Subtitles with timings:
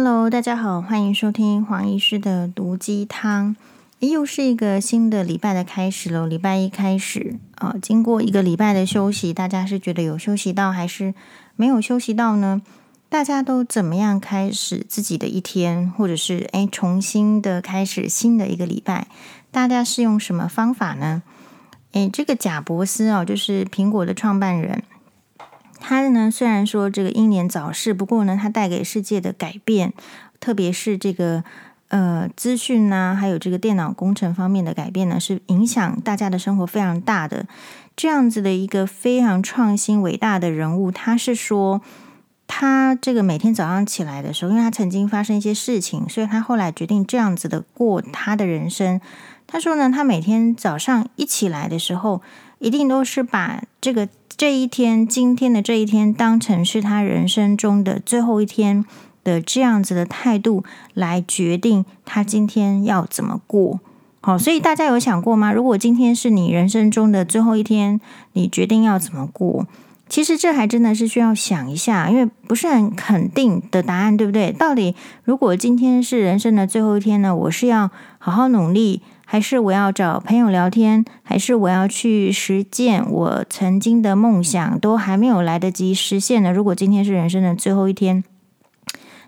[0.00, 3.56] Hello，大家好，欢迎收听黄医师的毒鸡汤。
[3.98, 11.14] 又是一个新的礼拜的开始喽，礼拜一开始啊，经过一个礼拜的休息，大家是觉得有休息到还是
[11.56, 12.62] 没有休息到呢？
[13.08, 19.08] 大家都怎么样开始自己的一天，或者是诶重新的开始新的一个礼拜？
[19.50, 21.24] 大家是用什么方法呢？
[21.90, 24.84] 诶，这个贾伯斯啊，就是苹果的创办人。
[25.80, 29.92] 他呢，虽然说这个英年早逝，不过呢，他带给世界的改变，
[30.40, 31.44] 特别是这个
[31.88, 37.46] 呃资讯呐，还有这个电脑工程方面的改变呢，是影响大家的生活非常大的。
[37.96, 41.80] 这样子的一个非常创新伟大的人物，他是说，
[42.46, 49.00] 他这个每天早上起来的时候，因为他曾经发生一些事情，所以他后来决定这样子的过他的人生。
[49.48, 52.22] 他说呢，他每天早上一起来的时候，
[52.58, 54.08] 一定都是把这个。
[54.36, 58.84] 这一天，今天的这一天，当成是他人生中的最后一天
[59.24, 60.62] 的这样子的态度
[60.94, 63.80] 来决定他今天要怎么过。
[64.20, 65.52] 好，所以大家有想过吗？
[65.52, 68.00] 如果今天是你人生中的最后一天，
[68.34, 69.66] 你决定要怎么过？
[70.08, 74.52] 其实这还真的是需要想一下，因为不是很肯定的答案，对不对？
[74.52, 77.34] 到底如果今天是人生的最后一天呢？
[77.34, 77.90] 我是要
[78.20, 79.02] 好好努力。
[79.30, 86.50] 还是我要找朋友聊天，还是我要去实践我曾经的梦想，都还没有来得及实现呢？
[86.50, 88.24] 如果今天是人生的最后一天，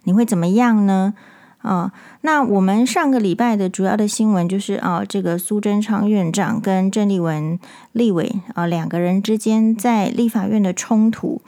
[0.05, 1.13] 你会怎么样呢？
[1.59, 7.59] 啊、哦，那我们上个礼拜的主要的新闻就是啊、哦，这个苏贞昌院长跟郑丽文
[7.93, 11.43] 立委啊、哦、两个人之间在立法院的冲突，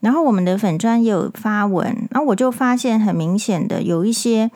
[0.00, 4.50] 然后我们的粉专也有发文，然后我就发现很明显的有一些。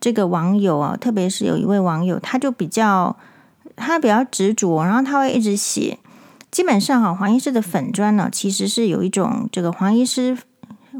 [0.00, 3.16] 这个网友啊，特别是有一位网友，他就比较
[3.76, 5.98] 他比较执着，然后他会一直写。
[6.50, 10.38] 基本上哈，黄医师的粉专呢，其实是有一种这个黄医师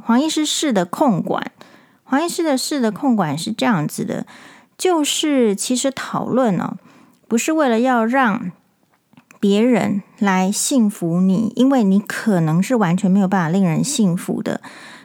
[0.02, 1.52] 黄医师室的控管。
[2.04, 4.26] 黄医师的室的控管是这样子的，
[4.76, 6.76] 就是其实讨论呢，
[7.26, 8.50] 不是为了要让
[9.38, 14.60] 别人来信服你，因为你可能是完全没有办法令人信服的。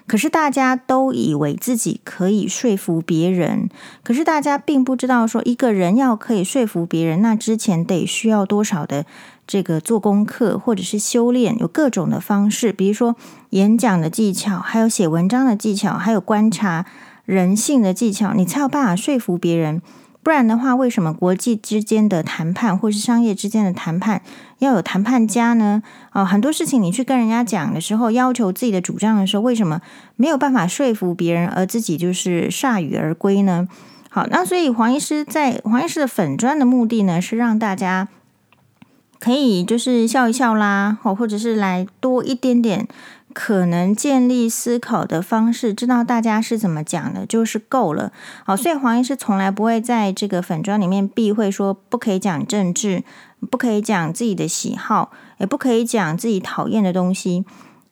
[0.05, 3.69] 可是大家都以为自己可以说服别人，
[4.03, 9.05] 可是大家并不知道说一个人要可以说服别人，那之前得需要多少的
[9.47, 13.15] 这个做功课或者是修炼，有各种的方式，比如说
[13.51, 16.85] 演讲的技巧，还有写文章的技巧，还有观察
[17.25, 19.81] 人性的技巧，你才有办法说服别人。
[20.23, 24.21] 不然的话，为什么国际之间的谈判或是商业之间的谈判
[24.59, 25.83] 要有谈判家呢？
[26.11, 29.81] 啊、哦，很多事情你去跟人家讲的时候，要求自己的主张的时候，为什么
[30.15, 33.67] 没有办法说服别人，而自己就是铩羽而归呢？
[34.09, 38.07] 好，那所以黄医师在黄医师的粉专的目的呢，是让大家
[39.19, 42.87] 可以就是笑一笑啦，哦，或者是来多一点点。
[43.33, 48.11] 可能建立思考的方式，知道大家是怎么讲的，就是够了。
[48.45, 53.03] 好，所以黄医师从来不会在这个粉砖里面避讳说不可以讲政治，
[53.49, 57.43] 不可以讲自己的喜好，也不可以讲自己讨厌的东西，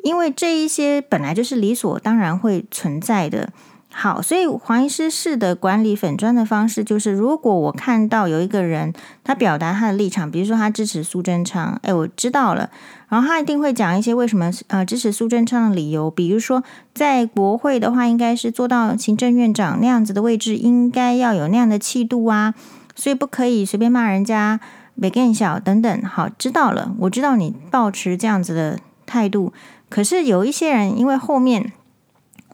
[0.04, 3.50] 因为这一些本来就是理所当然会存在的。
[3.94, 12.70] 好，所以黄医师式的管理粉砖的方式就是，如果我看到有一个人他表达他的立场，比如说他支持苏贞昌，哎，我知道了，
[13.10, 16.64] 然后他一定会讲一些为什么呃支持苏贞昌的理由，比如说
[16.96, 22.56] 在国会的话，应该是做到行政院长那样子的位置，应该要有那样的气度啊，
[22.96, 24.62] 所以不可以随便骂人家，
[25.00, 26.02] 别更小等等。
[26.04, 29.52] 好，知道了，我知道你抱持这样子的态度，
[29.90, 31.74] 可是有一些人因为后面。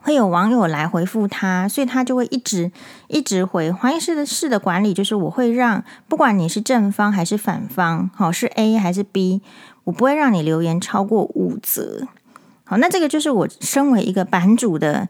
[0.07, 2.71] 会有网友来回复他，所以他就会一直
[3.09, 3.69] 一直回。
[3.69, 9.41] 黄医师的式的管理就是，我会让不管你是正方还是反方，好是 A 还是 B，
[9.83, 12.07] 我不会让你留言超过五则。
[12.63, 15.09] 好，那这个就是我身为一个版主的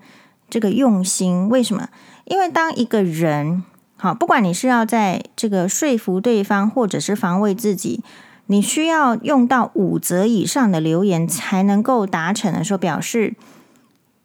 [0.49, 1.47] 这个用心。
[1.47, 1.89] 为什么？
[2.25, 3.63] 因为当一个人
[3.97, 8.03] 好，不管你是要在这个说服对方，或者是防卫自己，
[8.47, 13.35] 你需要用到五则以上的留言才能够达成的时候，表示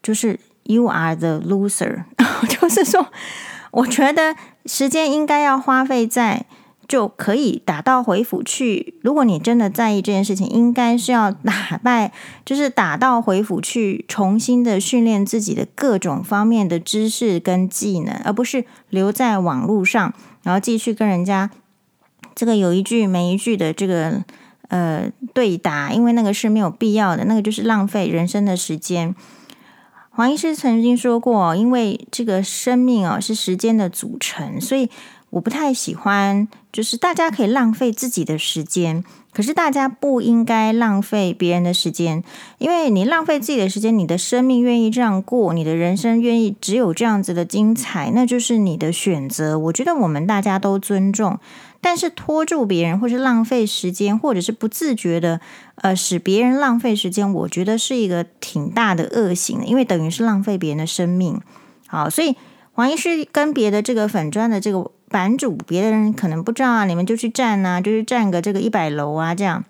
[0.02, 0.40] 就是。
[0.64, 2.04] You are the loser，
[2.48, 3.06] 就是说，
[3.72, 6.46] 我觉得时间应该要花费在
[6.86, 8.94] 就可以打道回府去。
[9.02, 12.12] 如果你真的在意这件事情，应该是要打败，
[12.44, 21.50] 就是打道回府去，重新的训练自己的各种方面的知识跟技能，而不是留在网络上，然后继续跟人家
[22.34, 24.22] 这个有一句没一句的这个
[24.68, 29.14] 呃对答，因为那个是没有必要的，那个就是浪费人生的时间。
[30.14, 34.90] 黄医师曾经说过，因为这个生命啊是时间的组成，所以
[35.30, 42.22] 我不太喜欢，就是大家可以浪费自己的时间，可是大家不应该浪费别人的时间，
[42.58, 49.58] 因为你浪费自己的时间，你的生命愿意这样过，你的人生愿意只有这样子的精彩，那就是你的选择。
[49.58, 51.38] 我觉得我们大家都尊重，
[51.82, 55.42] 但是拖住别人，或是浪费时间，或者是不自觉的
[55.76, 61.38] 呃使别人浪费时间，我觉得是一个挺大的恶行，因为等于是浪费别人的生命。
[61.86, 62.34] 好，所以
[62.72, 64.90] 黄医师跟别的这个粉砖的这个。
[65.12, 69.62] 版主，别的人可能不知道啊，你们就去站啊，就是站个这个一百楼啊，这样。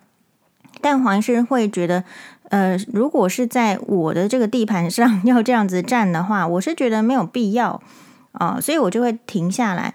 [0.80, 2.04] 但黄医师会觉得，
[2.50, 7.82] 呃，如果是在我的这个地盘上 要这样子站的话，我是觉得没有必要
[8.30, 9.92] 啊，所以我就会停下来。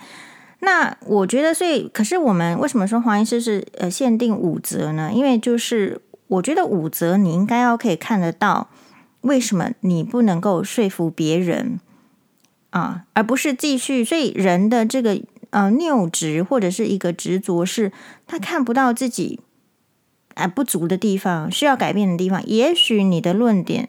[0.60, 5.12] 那我觉得，所以可是我们为什么说黄医师是呃限定五折呢？
[5.14, 8.70] 因为就是我觉得五折你应该要可以看得到，
[9.22, 11.80] 为什么你不能够说服别人
[12.72, 14.04] 啊，而不是继续。
[14.04, 15.22] 所以人的这个。
[15.50, 17.94] 呃，拗执或者是一个执着，是
[18.28, 19.40] 他看不到自己
[20.34, 22.46] 哎不足的地方，需要改变的地方。
[22.46, 23.88] 也许你的论点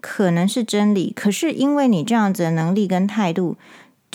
[0.00, 3.56] 可能是真理，可是因为你这样子的能力跟态度，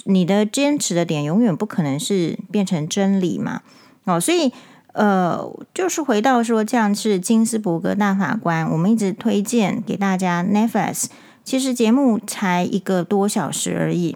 [0.03, 3.61] 你的坚持的点永远不可能是变成真理嘛。
[4.03, 4.51] 哦，所以
[4.93, 11.05] 呃，就是回到说，这样是金斯伯格大法官，我们一直推荐给大家 Netflix，
[11.43, 14.15] 其实节目才一个多小时而已。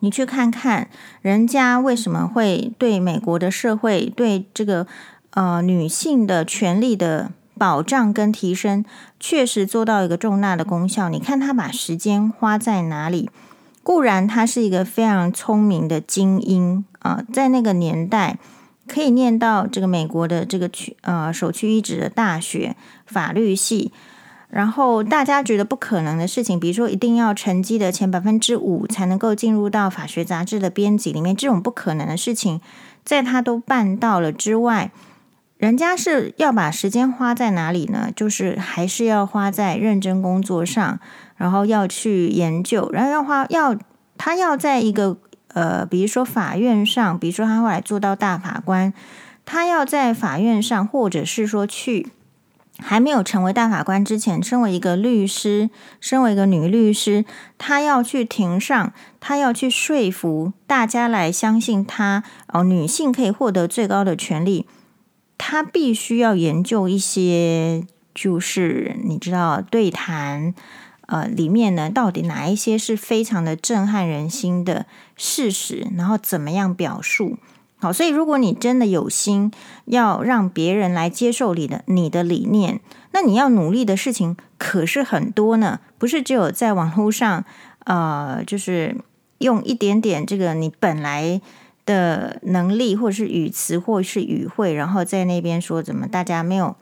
[0.00, 0.88] 你去看看
[1.22, 4.86] 人家为什么会对美国的社会对这个
[5.32, 8.84] 呃女性的权利的保障跟提升，
[9.18, 11.08] 确实做到一个重大的功效。
[11.08, 13.28] 你看他把时间花在哪里？
[13.82, 18.38] 固然他是一个非常聪明的精英啊，在那个年代
[18.86, 23.92] 可以念到这个美国的这个区呃首屈一指的大学法律系。
[24.48, 32.60] 然后大家觉得不可能的事情，比如说一定要成绩的前百分之五才能够进入到法学杂志的编辑里面，这种不可能的事情，
[33.04, 34.90] 在他都办到了之外，
[35.56, 38.10] 人家是要把时间花在哪里呢？
[38.16, 40.98] 就是还是要花在认真工作上，
[41.40, 43.74] 然后要去研究，然后要花要
[44.18, 45.16] 他要在一个
[45.54, 48.92] 呃，比如说法院上，比如说他后来做到大法官，
[49.46, 52.08] 他要在法院上，或者是说去。
[52.82, 55.68] 还没有成为大法官之前，身为一个律师，
[56.00, 57.26] 身为一个女律师，
[57.58, 64.66] 她要去庭上，她要去说服大家来相信她哦，女性可以获得最高的权利。
[65.36, 67.84] 他必须要研究一些，
[68.14, 70.54] 就是你知道对谈，
[71.10, 74.86] 呃，里面呢，到底哪一些是非常的震撼人心的
[75.16, 77.36] 事实，然后怎么样表述。
[77.80, 79.50] 好，所以如果你真的有心
[79.86, 82.78] 要让别人来接受你的你的理念，
[83.10, 87.44] 那你要努力的事情可是很多呢，不是只有在网络上，
[87.86, 88.96] 呃，就是
[89.38, 91.40] 用一点点这个你本来
[91.84, 96.76] 的能力，或者是语词，或是语汇，然后在那边说怎么大家没有。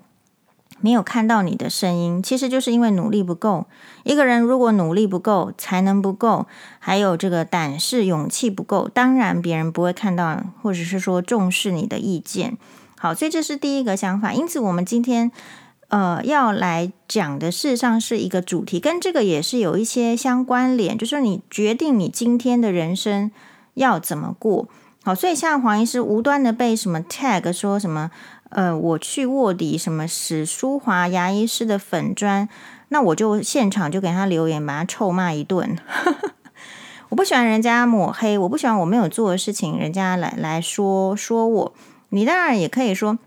[0.80, 3.66] 没有看到你的声音，其实就是因为努力不够。
[4.04, 6.46] 一个人如果努力不够，才能不够，
[6.78, 12.56] 还有这个胆识、勇气不够，当然别人不会看到，或者是说重视你的意见。
[12.98, 14.32] 好，所以这是第一个想法。
[14.32, 15.30] 因此，我们今天
[15.88, 23.30] 呃要来讲的，事实上是一个主题，跟这个也是有一些相关联，就是你决定你今天的人生
[23.74, 24.68] 要怎么过。
[25.04, 28.10] 好，所以像黄医师无端的被什么 tag 说什么。
[28.50, 32.48] 呃，我去卧底什么史书华牙医师的粉砖，
[32.88, 35.78] 那我就现场就给他留言，把他臭骂一顿。
[37.10, 41.74] 我不喜欢人家抹黑，我不喜欢我没有做的事情，人家来来说说我。
[42.10, 43.18] 你当然也可以说，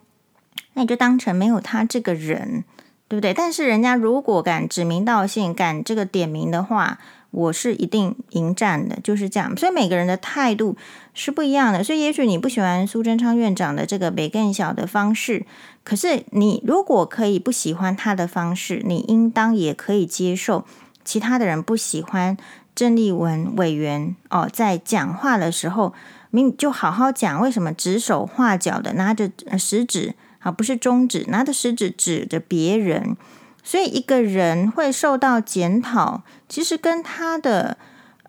[0.73, 2.63] 那你就当成没有他这个人，
[3.07, 3.33] 对不对？
[3.33, 6.97] 但是人家如果敢指名道姓，敢这个点名的话。
[7.31, 9.55] 我是一定迎战的，就是这样。
[9.57, 10.77] 所以每个人的态度
[11.13, 11.83] 是不一样的。
[11.83, 15.45] 所以也许你不喜欢苏贞昌院长的这个北更小的方式，
[15.83, 20.65] 可是你如果可以不喜欢他的方式，你应当也可以接受
[21.03, 22.37] 其他的人不喜欢
[22.75, 25.93] 郑丽文委员哦，在讲话的时候，
[26.31, 27.41] 你就好好讲。
[27.41, 33.15] 为什么指手画脚的拿着食指啊，不是中指，拿着食指指着别人？
[33.63, 37.77] 所以一个人会受到检讨，其实跟他的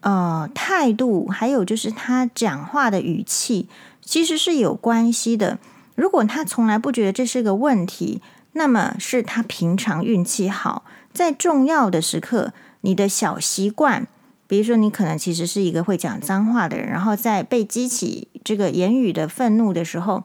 [0.00, 3.68] 呃态度，还有就是他讲话的语气，
[4.00, 5.58] 其实是有关系的。
[5.94, 8.20] 如果他从来不觉得这是个问题，
[8.52, 10.84] 那么是他平常运气好。
[11.12, 14.06] 在重要的时刻，你的小习惯，
[14.46, 20.24] 比如说你可能其实是一个会讲脏话的人，然后在被激起这个言语的愤怒的时候。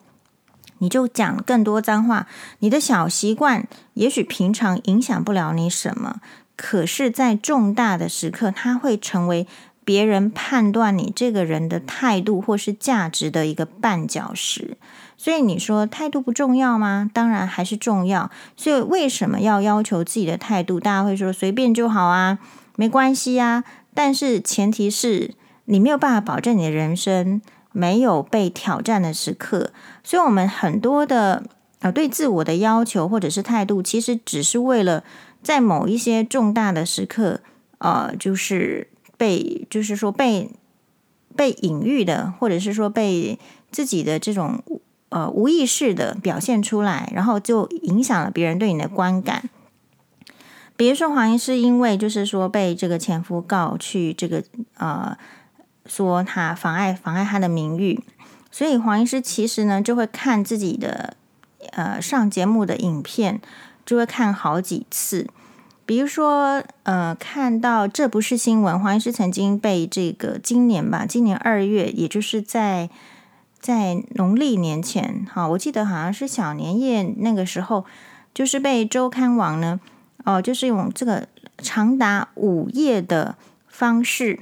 [0.79, 2.27] 你就讲更多脏话，
[2.60, 6.22] 你的小习惯也许平常影响不了你什么，
[6.55, 9.48] 可是，在重大的时刻，它会成为
[9.86, 14.77] 别人判断你这个人的态度或是价值的一个绊脚石。
[15.19, 17.10] 所以你说态度不重要吗？
[17.12, 18.29] 当然还是重要。
[18.55, 20.79] 所以为什么要要求自己的态度？
[20.79, 22.38] 大家会说随便就好啊，
[22.75, 23.63] 没关系啊。
[23.96, 25.34] 但是前提是
[25.65, 29.71] 你没有办法保证你的人生没有被挑战的时刻。
[30.03, 31.43] 所以我们很多的
[31.79, 35.03] 呃对自我的要求或者是态度，其实只是为了
[35.41, 37.41] 在某一些重大的时刻，
[37.79, 40.51] 呃，就是被就是说被
[41.36, 43.39] 被隐喻的，或者是说被
[43.71, 44.63] 自己的这种。
[45.09, 49.50] 呃，无意识的表现出来，然后就影响了别人对你的观感。
[50.75, 54.43] 比如说，黄医师因为就是说被这个前夫告去这个
[54.75, 55.17] 呃，
[55.88, 58.03] 说他妨碍妨碍他的名誉，
[58.51, 61.15] 所以黄医师其实呢就会看自己的
[61.72, 63.41] 呃上节目的影片，
[63.86, 65.27] 就会看好几次。
[65.86, 72.89] 比如说呃，看到这不是新闻，黄医师曾经被这个今年吧，今年二月，也就是在。
[73.60, 77.86] 在农历年前，哈，我记得好像是小年夜那个时候，
[78.32, 79.79] 就是被周刊网呢，
[80.24, 81.27] 哦，就是用这个
[81.58, 83.36] 长达五页的
[83.67, 84.39] 方式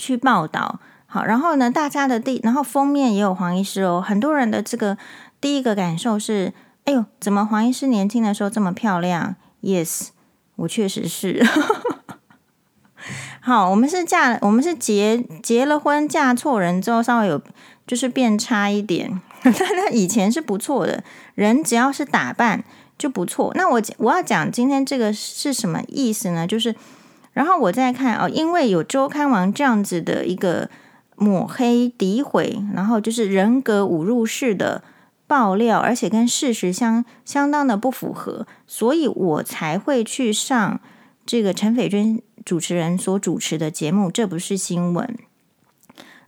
[0.00, 4.98] 去报道，好，然后呢，大家的第，然后封面也有黄医师哦，很多人的这个
[5.40, 6.52] 第一个感受是，
[6.86, 10.08] 哎呦，怎么黄医师年轻的时候这么漂亮？Yes，
[10.56, 11.46] 我确实是。
[13.40, 17.40] 好，我们是嫁，我们是结结了婚嫁错人之后，稍微有。
[17.86, 21.02] 就是变差一点， 但他以前是不错的，
[21.34, 22.62] 人只要是打扮
[22.96, 23.50] 就不错。
[23.56, 26.46] 那我我要讲今天这个是什么意思呢？
[26.46, 26.72] 就是，
[27.32, 30.68] 然后我再看哦，因为有周刊王这样子的一个
[31.16, 34.82] 抹黑、诋毁，然后就是人格侮辱式的
[35.26, 40.80] 爆料，而且跟事实相相当的不符合，所以我才会去上
[41.24, 45.16] 这个陈斐君主持人所主持的节目，这不是新闻。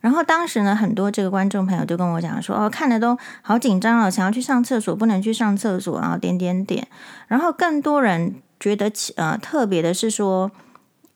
[0.00, 6.87] 然后当时呢，很多这个观众朋友就跟我讲说，哦，看的都好紧张了，想要去上厕所，不能去上厕所，然后点点点。
[7.28, 10.50] 然后更多人觉得，呃，特别的是说，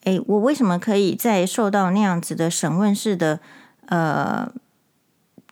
[0.07, 3.41] 诶，我为什么可以在受到那样子的审问式的，
[3.87, 4.53] 呃，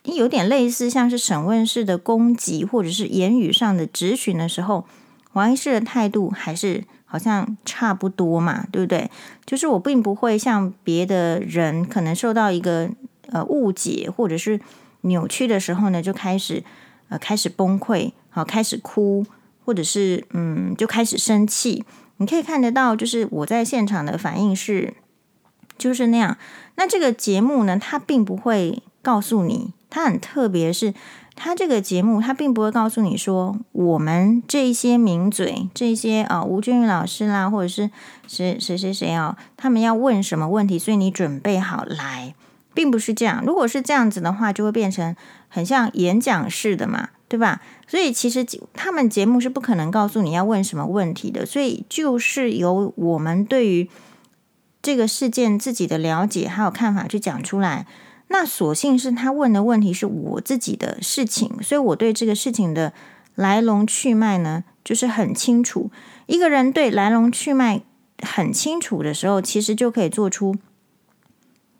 [0.03, 4.85] 有点类似像是审问式的攻击，或者是言语上的质询的时候，
[5.33, 9.11] 王医师的态度还是好像差不多嘛，对不对？
[9.45, 12.89] 就是我并不会像别的人可能受到一个。
[13.31, 14.59] 呃，误解或者是
[15.01, 16.63] 扭曲的时候呢，就开始
[17.09, 19.25] 呃开始崩溃，好，开始哭，
[19.65, 21.83] 或者是嗯，就开始生气。
[22.17, 24.93] 你可以看得到，就是我在现场的反应是
[25.77, 26.37] 就是那样。
[26.75, 30.93] 那这个节目呢，它并不会告诉你，它很特别，是
[31.35, 37.89] 它这个节目，它并不会告诉你说，我们这一些名嘴，这些啊、吴君玉老师啦，或者是
[38.27, 42.33] 谁谁谁谁啊，他们要问什么问题，所以你准备好来。
[42.73, 45.15] 并不是这样，如果是这样子的话，就会变成
[45.47, 47.61] 很像演讲式的嘛，对吧？
[47.87, 53.89] 所以其实他们节目是不可能告诉你要问什么问题的，所以就是由我们对于
[54.81, 57.85] 这个事件自己的了解还有看法去讲出来。
[58.27, 62.91] 那所幸是他问的问题是我自己的事情，所以我对这个事情的
[63.35, 65.91] 来龙去脉呢，就是很清楚。
[66.25, 67.81] 一个人对来龙去脉
[68.23, 70.55] 很清楚的时候，其实就可以做出。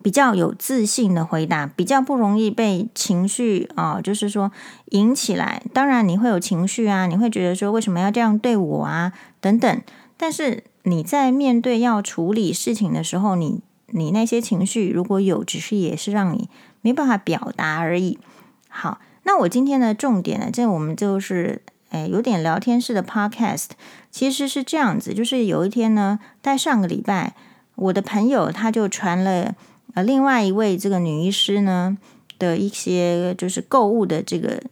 [0.06, 4.52] 比较有自信的回答，比较不容易被情绪啊、就是说
[4.90, 5.60] 引起来。
[5.72, 9.82] 当然你会有情绪啊，你会觉得说为什么要这样对我啊，等等。
[10.16, 16.48] 但是你在面对要处理事情的时候，你你那些情绪如果有，只是也是让你
[16.82, 18.20] 没办法表达而已。
[18.68, 23.70] 好，那我今天的重点呢，这我们就是诶有点聊天式的 podcast，
[24.12, 27.34] 其实是这样子，就是有一天呢，在上个礼拜，
[27.74, 29.56] 我的朋友他就传了。
[29.96, 31.96] 呃，另外一位这个女医师呢
[32.38, 34.62] 的一些就是购物的这个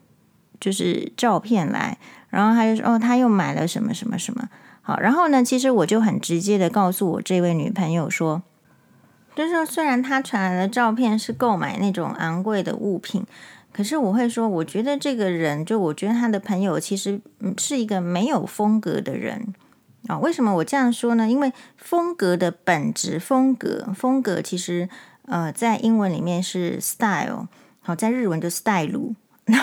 [0.61, 1.97] 就是照片来，
[2.29, 4.51] 然后他就说哦，他又买了什么什么什么。
[4.83, 8.43] 好，然后呢，其实我就很直接的告诉我这位女朋友说，
[9.35, 13.25] 就是虽然他传来的照片是购买那种昂贵的物品，
[13.73, 17.19] 可是我会说，我觉得这个人，就我觉得他的朋友其实
[17.57, 19.55] 是一个没有风格的人。
[20.09, 21.29] 啊，为什么我这样说呢？
[21.29, 24.89] 因为风格的本质，风格，风格其实。
[25.27, 27.49] 呃，在英文里面是 style，
[27.81, 29.15] 好，在日文就 style。
[29.49, 29.59] 那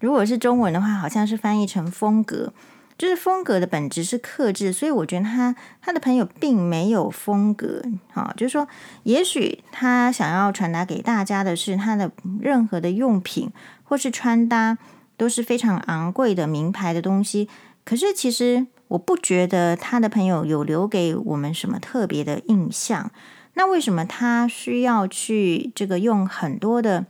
[0.00, 2.54] 如果是中文的话，好像是翻译成风格，
[2.96, 7.82] 就是风格的本质是克制，所以我觉得他他的朋友并没有风格，
[8.14, 8.66] 好，就是说，
[9.02, 12.10] 也许他想要传达给大家的是他的
[12.40, 13.50] 任何的用品
[13.84, 14.78] 或是穿搭
[15.18, 17.46] 都是非常昂贵的名牌的东西，
[17.84, 23.10] 可是其实我不觉得他的朋友有留给我们什么特别的印象。
[23.54, 27.06] 那为什么他需要去这个用很多的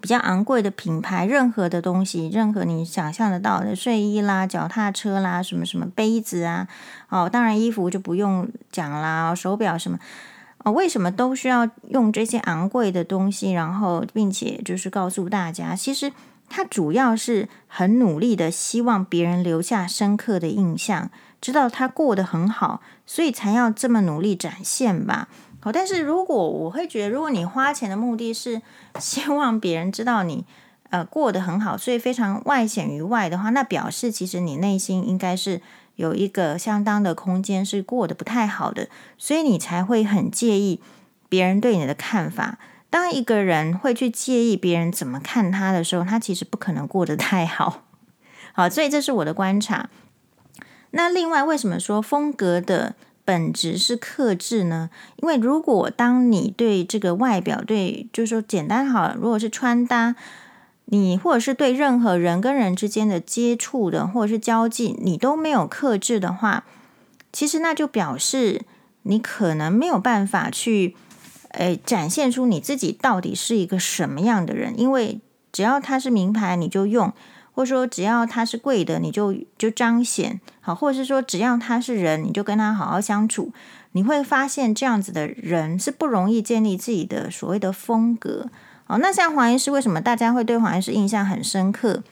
[0.00, 6.68] 比较昂贵的品牌，任何的东西，任何你想象得到的睡衣啦、脚踏车啦、什么什么杯子啊，
[7.08, 9.98] 哦，当然衣服就不用讲啦，手表什么，
[10.64, 13.52] 哦，为什么都需要用这些昂贵的东西？
[13.52, 16.12] 然后，并且就是告诉大家，其实
[16.48, 25.28] 他主要是很努力的，希望别人留下深刻的印象，知道他过得很好，所以才要这么努力展现吧。
[25.60, 28.62] 好，但是如果我会觉得，如果你花钱的目的是
[28.98, 30.44] 希望别人知道你
[30.90, 35.60] 呃过得很好，所以非常外显于外的话，那表示其实你内心应该是
[35.96, 38.88] 有一个相当的空间是过得不太好的，
[39.18, 40.80] 所以你才会很介意
[41.28, 42.58] 别人对你的看法。
[42.90, 47.84] 当一个人会去介意别人怎么看他的时候，他其实不可能过得太好。
[48.52, 49.88] 好，所以这是我的观察。
[50.90, 54.88] 那另外，为什么说风格的本质是克制呢？
[55.16, 60.16] 因为如果当你对这个外表，对，就是说简单好，如果是穿搭，
[60.86, 66.64] 你或者是对任何人跟人之间的接触的，或者是交际，你都没有克制的话，
[67.30, 68.62] 其实那就表示
[69.02, 70.96] 你可能没有办法去，
[71.50, 74.78] 诶，展现出你自己到底是一个什么样的人。
[74.78, 75.20] 因为
[75.52, 77.12] 只要它是名牌，你就用。
[77.52, 83.52] 或者说，只要他是贵的，你就就彰显好；或者是说，只要他是人，你就跟他好好相处。
[83.90, 88.48] 你会发现，这样子的人是不容易建立自己的所谓的风格。
[88.84, 92.04] 好，那像黄医师，为什么大家会对黄医师印象很深刻？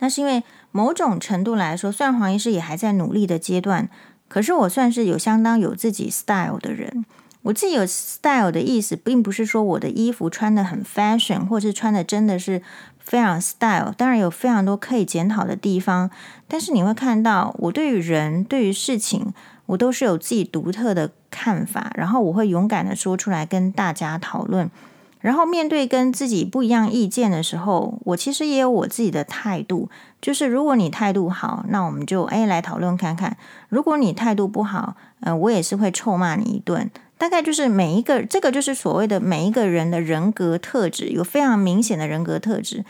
[0.00, 3.88] 那是因为某种程度来说，虽然黄医师也还在努力的阶段，
[4.28, 7.06] 可是我算是有相当有自己 style 的人。
[7.42, 12.62] 我自己有 style 的意思，并不是说我的衣服穿得很 fashion，或者是穿的真的是
[12.98, 13.92] 非常 style。
[13.96, 16.08] 当然有非常多可以检讨的地方，
[16.46, 19.34] 但是你会看到，我对于人、对于事情，
[19.66, 24.70] 我都是有自己独特的看法，然后我会勇敢的说出来跟大家讨论。
[25.18, 29.88] 然后面对跟自己不一样意见的时候，我其实也有我自己的态度，
[30.20, 33.32] 就是如果你态度好，那我们就诶来讨论看看；
[33.68, 36.90] 如果你态度不好，呃，我也是会臭骂你一顿。
[37.22, 42.84] 大概就是每一个，这个就是所谓的每一个人的人格特质，有非常明显的人格特质。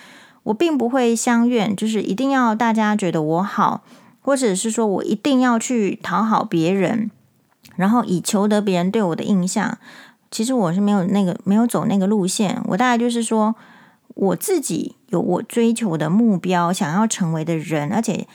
[0.44, 3.82] 我并不会相愿，就是一定要大家觉得我好，
[4.22, 7.10] 或者是说我一定要去讨好别人，
[7.76, 9.76] 然后以求得别人对我的印象。
[10.30, 12.58] 其实我是没有那个没有走那个路线。
[12.68, 13.54] 我大概就是说，
[14.14, 18.26] 我自己有我追求的目标，想要成为的人，而且，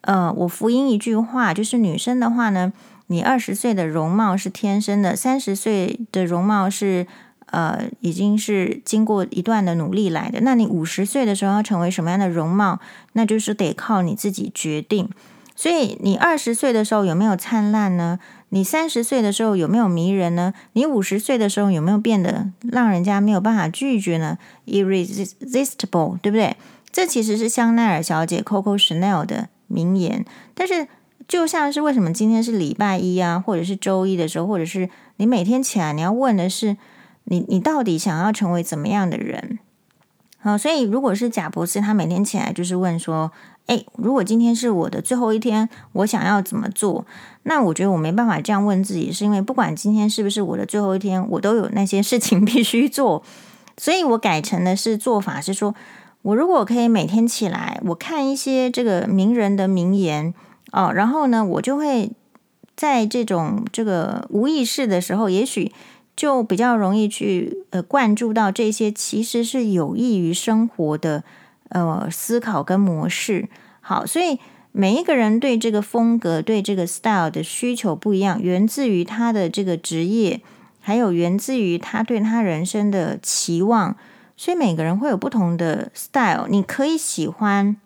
[0.00, 2.72] 呃，我福音一句话，就是女生的话呢。
[3.08, 7.06] 你二十岁的容貌是天生的，三十岁的容貌是
[7.46, 10.40] 呃，已经是经过一段的努力来的。
[10.40, 12.80] 那你五十岁的时候要成为什么样的容貌，
[13.12, 15.10] 那就是得靠你自己决定。
[15.54, 18.18] 所以你二十岁的时候有没有灿烂呢？
[18.48, 20.54] 你三十岁的时候有没有迷人呢？
[20.72, 26.56] 你五十岁的时候有没有变得让人家没有办法拒绝呢？Irresistible，对不对？
[26.90, 30.88] 这其实是香奈儿小姐 Coco Chanel 的名言，但是。
[31.28, 36.76] 就像是为什么今天是礼拜一啊，或者是周一的时候，或者是你每天起来你要问的是
[37.24, 39.58] 你你到底想要成为怎么样的人？
[40.40, 43.30] 好，所以如果是贾博士，他每天起来就是问说
[43.66, 47.06] ：“诶，如果今天是我的最后一天，我想要怎么做？”
[47.44, 53.22] 那我觉得我没办法这样问自己，是因为不管今天是不是我的最后一天，我都有那些事情必须做，
[53.78, 55.76] 所以我改成的是做法是说，
[56.22, 60.34] 我如果可以每天起来，我看一些这个名人的名言。
[60.72, 62.10] 哦，然后呢，我就会
[62.74, 65.70] 在这种这个无意识的时候，也许
[66.16, 71.22] 就比较容易去呃灌注到这些其实是有益于生活的
[71.68, 73.48] 呃思考跟模式。
[73.80, 74.38] 好，所以
[74.72, 80.40] 每一个人对这个风格、对这个 style 的需求不一样，源自于他的这个职业，
[80.80, 83.94] 还有源自于他对他人生的期望。
[84.34, 87.76] 所以每个人会有不同的 style，你可以喜欢。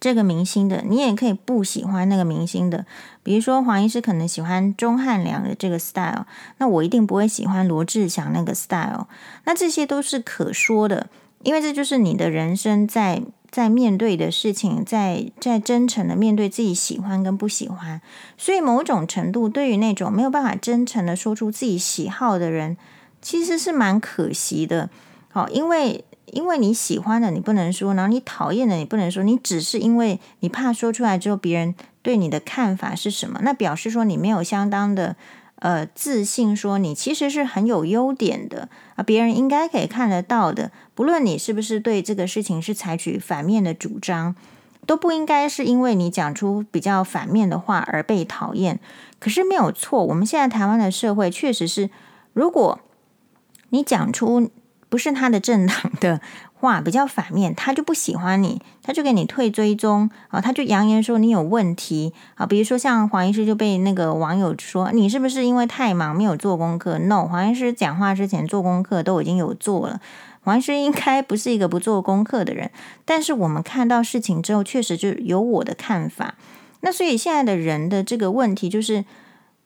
[0.00, 2.86] 这个明星的，你也可以不喜欢那个明星的。
[3.22, 6.24] 比如说黄医师可能喜欢钟汉良的这个 style，
[6.56, 9.06] 那我一定不会喜欢罗志祥那个 style。
[9.44, 11.10] 那这些都是可说的，
[11.42, 18.00] 因为这就是你的人生在在面对的事情，在在真诚的面对自己喜欢跟不喜欢。
[18.38, 22.78] 所以某种程度，对于那种没有办法真诚的说出自己喜好的人，
[23.20, 24.88] 其实是蛮可惜的。
[25.30, 26.06] 好，因为。
[26.32, 35.16] 因为你喜欢的你不能说，然后你讨厌的你不能说，你只是因为你怕说出来之后别人对你的看法是什么，那表示说你没有相当的
[35.56, 40.70] 呃自信，说你其实是很有优点的啊，别人应该可以看得到的。
[40.94, 44.34] 不论你是不是对这个事情是采取反面的主张，
[44.86, 48.80] 都不应该是因为你讲出比较反面的话而被讨厌。
[49.18, 51.90] 可是没有错，我们现在台湾的社会确实是
[52.32, 52.80] 如果
[53.70, 54.50] 你讲出
[54.90, 56.20] 不是他的政党的
[56.52, 62.44] 话，比较反面，他就不喜欢你，他就给你退追踪啊，他就扬言说你有问题啊。
[62.44, 70.00] 比如说像黄医师就被那个网友说，你是不是因为太忙没有做功课？No，黄医师讲话之前做功课都已经有做了。
[70.42, 72.70] 黄医师应该不是一个不做功课的人，
[73.04, 76.34] 但是我们看到事情之后，确实就有我的看法。
[76.80, 79.04] 那所以现在的人的这个问题就是，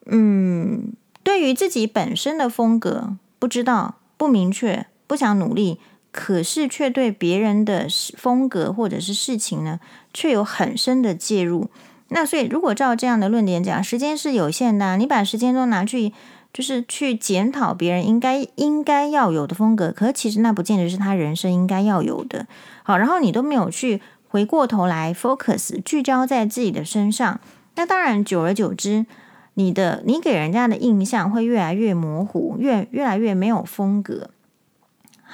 [0.06, 5.78] 嗯，对于自己本身的风格不知道、不明确、不想努力，
[6.10, 7.86] 可是却对别人的
[8.16, 9.80] 风格或者是事情呢，
[10.12, 11.68] 却有很深的介入。
[12.08, 16.12] 那所以如果照这样的论点讲，时间是有限的，你把时间都拿去
[16.52, 22.46] 就是去检讨别人应该应该要有的风格，可其实那不见得是他人生应该要有的。
[22.82, 24.00] 好，然后你都没有去。
[24.26, 27.38] 回过头来，focus 聚焦在自己的身上，
[27.76, 29.06] 那当然，久而久之，
[29.54, 34.30] 你的你给人家的印象会越来越模糊，越越来越没有风格。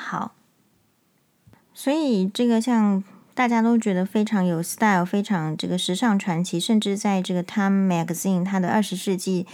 [0.03, 0.33] 好，
[1.75, 9.47] 所以这个像大家都觉得非常有 style，非常这个时尚传奇，甚至在这个 Time Magazine 它的二十世纪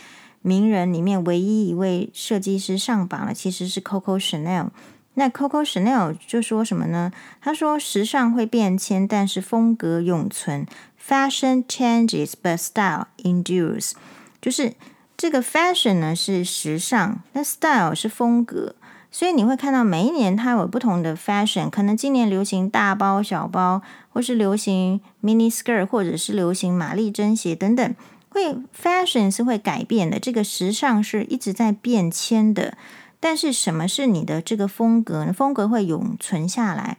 [0.42, 4.68] 名人里面，唯一一位设计师上榜了，其实是 Coco Chanel。
[5.14, 7.10] 那 Coco Chanel 就说什么呢？
[7.40, 10.64] 他说：“时尚会变迁，但是风格永存。
[11.04, 13.94] Fashion changes, but style endures。”
[14.40, 14.74] 就是
[15.16, 18.75] 这个 fashion 呢是时尚，那 style 是风格。
[19.16, 23.80] 所以你会看到每一年它有不同的 fashion，可能今年流行大包小包，
[24.12, 27.94] 或是流行 mini skirt，或者是流行玛丽珍鞋等等。
[28.28, 32.76] 会 fashion 是会改变的，这个时尚是一直在变迁的。
[33.18, 35.32] 但是什么是你的这个风格呢？
[35.32, 36.98] 风格会永存下来，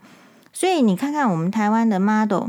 [0.52, 2.48] 所以你看看我们台湾的 model，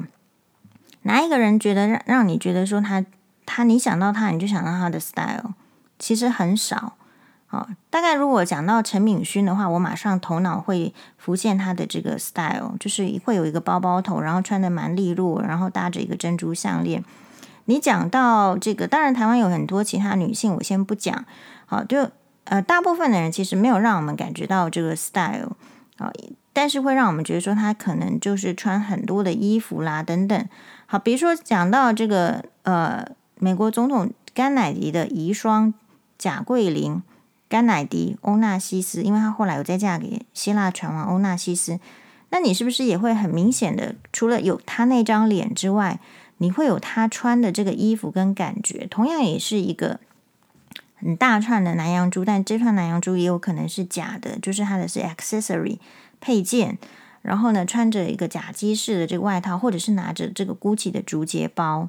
[1.03, 3.05] 哪一个人觉得让让你觉得说他
[3.45, 5.53] 他你想到他你就想到他的 style，
[5.99, 6.95] 其实很少。
[7.49, 17.05] 好，大概如果讲到陈敏勋的话，我马上头脑会浮现他的这个 style，就是会有一个包包头，然后穿的蛮利落，然后搭着一个珍珠项链。
[17.65, 21.25] 你讲到这个，当然台湾有很多其他女性，我先不讲。
[21.67, 22.11] 好，就。
[22.51, 25.53] 呃，大部分的人其实没有让我们感觉到这个 style
[25.99, 26.11] 啊，
[26.55, 30.49] 但是会让我们觉得说他可能就是穿很多的衣服啦等等。
[30.87, 33.07] 好，比如说讲到这个呃，
[33.39, 35.75] 美国总统甘乃迪的遗孀
[36.17, 36.95] 贾桂琳·
[37.49, 41.81] 甘乃迪·欧纳西斯，因为她后来有再嫁给希腊船王欧纳西斯，
[42.31, 46.01] 那你是不是也会很明显的，除了有他那张脸之外，
[46.39, 50.01] 你会有他穿的这个衣服跟感觉，同样也是一个。
[51.01, 55.79] 很大串的南洋珠，但这串南洋珠也有可能是假的，就是它的是 accessory
[56.21, 56.77] 配件。
[57.23, 61.89] 然后呢，穿着一个假鸡式的这个外套，或者是拿着这个 Gucci 的竹节包。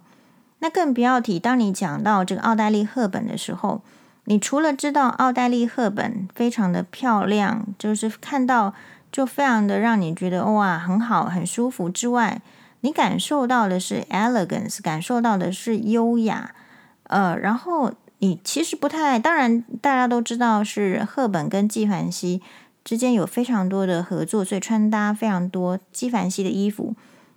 [0.60, 3.82] 那更不要提，当你讲到这个奥黛丽·赫本的时候，
[4.30, 8.74] 你除了知道奥黛丽·赫本非常的漂亮，就是看到
[9.12, 12.42] 就非常的让你觉得哇很好很舒服之外，
[12.82, 16.56] 你感受到的是 elegance，感受到的是优雅。
[17.04, 17.94] 呃，然后。
[18.22, 22.42] 你其实不太，当然大家都知道是赫本跟纪梵希
[22.84, 26.94] 之间有非常多的合作，所以穿搭非常多纪梵希的衣服。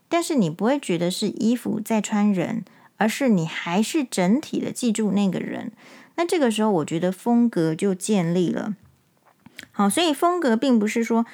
[0.09, 2.65] 但是你不会觉得是衣服在穿人，
[2.97, 5.71] 而是你还是整体的记住那个人。
[6.16, 8.75] 那这个时候，我觉得风格就建立了。
[9.70, 11.25] 好，所以风格并不是说，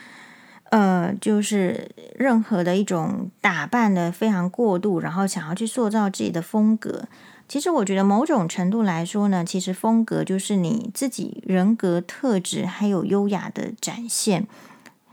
[0.70, 7.04] 呃，就是任何的一种打扮的非常过度，然后想要去塑造自己的风格。
[7.48, 14.46] 其实我觉得某种程度来说呢，其实风格就是你自己人格特质还有优雅的展现。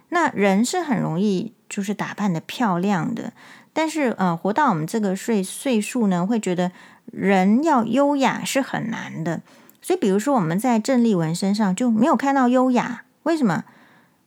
[0.09, 3.31] 那人是很容易就是打扮得漂亮的，
[3.73, 6.71] 但是呃，活到我们这个岁岁数呢，会觉得
[7.11, 9.41] 人要优雅是很难的。
[9.81, 13.63] 所以比如说我们在郑丽文身上就没有看到优雅，为什么？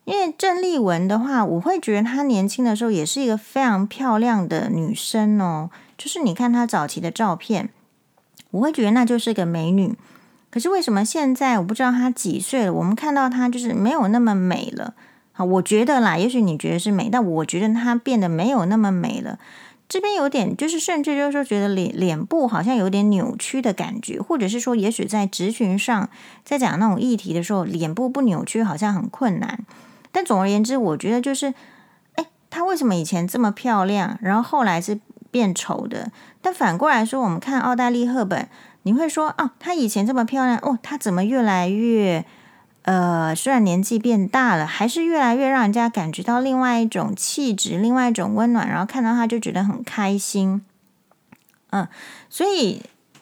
[0.05, 7.69] 因为郑丽文的话，我会觉得她年轻的时候也是一个非常漂亮的女生哦，就是你看她早期的照片。
[8.53, 9.95] 我会觉得那就是个美女，
[10.51, 12.73] 可是为什么现在我不知道她几岁了？
[12.73, 14.95] 我们看到她就是没有那么美了。
[15.33, 19.39] 好，我觉得啦，也许你觉得是美，但我觉得她变得没有那么美了。
[19.89, 26.11] 这边有点就是，甚至就是说，觉得脸脸部好像有点扭曲的感觉，或者是说，也许在质询上
[26.45, 29.65] 在讲那种议题的时候，脸部不扭曲好像很困难。
[30.13, 31.55] 但总而言之，我觉得就是，
[32.17, 36.13] 哎，她为什么以前这么漂亮，然后后来是变丑的？
[36.43, 38.47] 但反过来说，我们看奥黛丽·赫本，
[38.83, 42.27] 你会说哦，她以前这么漂亮哦，她怎么越来越……
[42.89, 50.63] 呃，虽然年纪变大了，还是越来越让人家感觉到另外一种气质，另外一种温暖，然后看到她就觉得很开心。
[51.69, 51.87] 嗯，
[52.31, 52.81] 所以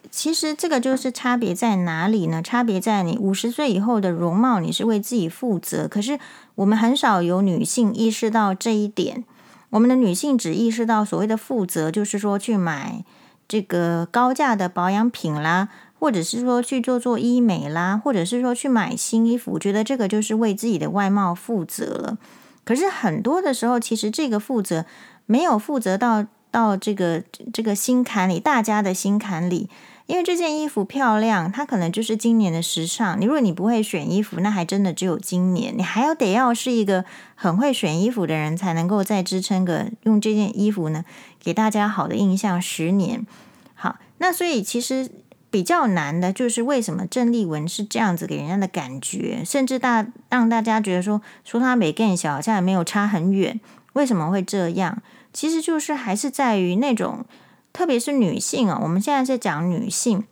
[0.09, 2.41] 其实这个就是差别在哪里呢？
[2.41, 5.89] 差别在你五十岁以后的容貌，你是为自己负责。
[5.89, 6.21] 可是
[6.55, 9.25] 我们很少有女性意识到这一点。
[9.71, 13.05] 我们的女性只意识到所谓的负责，就是说去买
[13.49, 15.71] 这个高价的保养品啦，
[16.07, 22.17] 或者是说去做做医美啦，或者是说去买新衣服，我觉得这个就是为自己的外貌负责了。
[22.63, 24.87] 可是很多的时候，其实这个负责
[25.27, 29.69] 没有负责到到这个这个心坎里，大家的心坎里。
[30.07, 33.21] 因为这件衣服漂亮，它可能就是今年的时尚。
[33.21, 35.77] 你如果你不会选衣服，那还真的只有今年。
[35.77, 41.05] 你还要得要是一个很会选衣服的人，才能够再支撑个用这件衣服呢，
[41.43, 43.27] 给大家好的印象十年。
[43.75, 45.11] 好，那所以其实
[45.57, 53.59] 比较难的就是为什么郑丽文是这样子给人家的感觉，甚至大让大家觉得说说她没更小，好像也没有差很远。
[53.95, 55.01] 为什么会这样？
[55.33, 57.25] 其实就是还是在于那种。
[57.73, 60.25] 特别是女性啊，我们现在在讲女性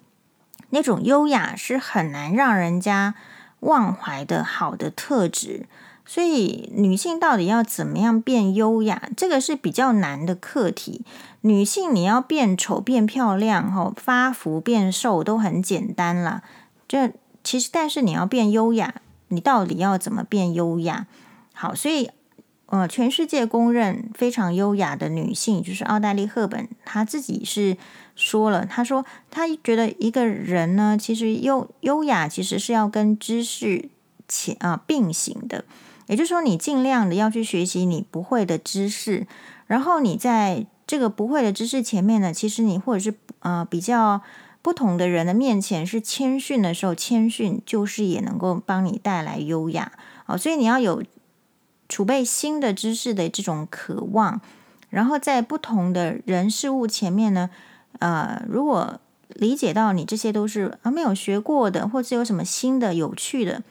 [0.69, 3.15] 那种优雅是很难让人家
[3.61, 5.67] 忘怀的好的特质，
[6.07, 11.03] 所以女性到底要怎么样变优雅，这个是比较难的课题。
[11.41, 16.43] 女性你要变丑变漂亮，吼发福变瘦都很简单啦。
[16.87, 17.13] 这
[17.43, 18.95] 其实，但是你要变优雅，
[19.29, 21.07] 你到底要怎么变优雅？
[21.53, 22.11] 好，所以。
[22.69, 27.77] 呃，全世界公认非常优雅的女性，就是奥黛丽·赫本，她自己是
[28.17, 33.91] 说了，她说她觉得一个人呢，其实优优雅其实是要跟知识
[34.27, 35.65] 前啊并行的，
[36.07, 39.27] 也就是说，你尽量的要去学习你不会的知识，
[39.67, 44.21] 然后你在这个不会的知识前面呢，其实你或者是呃比较
[44.63, 49.93] 不同的人的面前是谦逊的时候，谦逊就是也能够帮你带来优雅
[50.27, 51.03] 哦，所以你要有。
[51.87, 54.41] 储备新的知识的这种渴望，
[54.89, 57.51] 然后在不同的人事物前面呢，
[57.99, 63.63] 呃，如果理解到你这些都是啊没有学过的，或者有什么新的有趣的，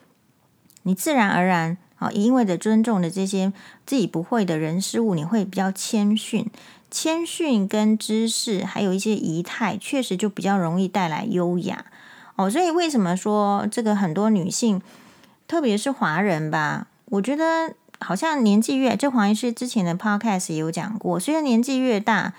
[0.84, 3.52] 你自然而然啊，因为着尊重的这些
[3.86, 6.46] 自己不会的人事物，你会比较谦逊。
[6.92, 11.86] 谦逊跟知识还有一些仪态，确实就比较容易带来优雅
[12.36, 12.50] 哦。
[12.50, 14.82] 所以为什么说这个很多女性，
[15.48, 17.74] 特别是华人吧，我觉得。
[18.00, 22.34] 好像年纪越，这黄医师之前的 podcast 也有讲过，虽然年纪越大，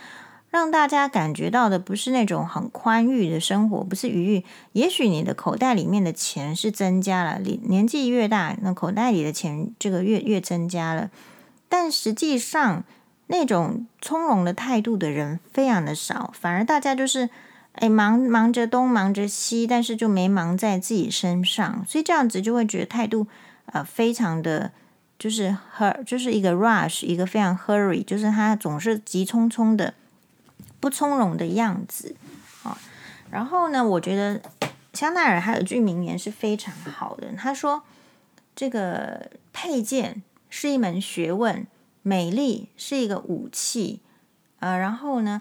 [0.55, 4.45] 让大家感觉到的不是那种很宽裕的生活，不是余裕。
[4.71, 11.11] 也许你的口袋里面的钱是增加了，年年纪越大，那口袋里的钱这个越越增加了，
[11.69, 12.85] 但实际上
[13.27, 17.29] 那种从容的态度的人非常的少，反而大家就是
[17.73, 23.27] 哎忙忙着东忙着西，但是就没忙在自己身上，所以这样子就会觉得态度
[23.67, 24.71] 呃非常的。
[25.17, 29.95] 就是 her 就是一个 rush，一个非常 hurry，就是他总是急匆匆的、
[30.85, 32.14] 不从容的样子
[32.62, 32.77] 啊。
[33.31, 34.42] 然后呢，我觉得
[34.92, 37.85] 香奈儿还有句名言是非常好的，他说
[38.55, 41.66] ：“这个配件是一门学问，
[42.03, 44.01] 美丽是一个武器。”
[44.61, 45.40] 呃，然后呢，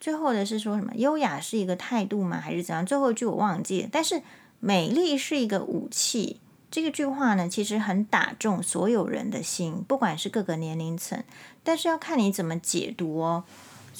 [0.00, 0.92] 最后的是说什么？
[0.96, 2.40] 优雅是一个态度吗？
[2.40, 2.84] 还是怎样？
[2.84, 3.88] 最后一句我忘记了。
[3.92, 4.22] 但是
[4.58, 6.40] 美丽是一个武器。
[6.68, 11.22] 这个句话呢，其实很打中所有人的心，不管是各个年龄层，
[11.62, 13.44] 但是要看你怎么解读哦。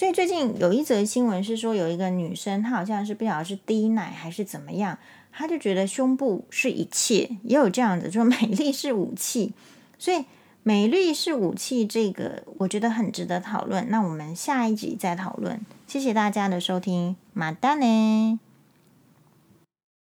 [0.05, 4.99] 所以最近有一则新闻是说，有一个女生，她好像是不晓得是低奶还是怎么样，
[5.33, 9.55] 她就觉得胸部是一切，也有这样子说美丽是武器。
[9.99, 10.27] 所以
[10.62, 13.88] 美丽是武器，这个我觉得很值得讨论。
[13.88, 15.59] 那我们下一集再讨论。
[15.87, 18.38] 谢谢大家的收听，马丹呢。